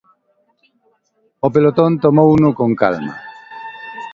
[1.45, 3.15] O pelotón tomouno con calma.